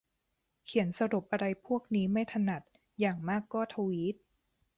[0.65, 2.61] เขียนสรุปอะไรพวกนี้ไม่ถนัด
[2.99, 4.15] อย่างมากก็ทวีต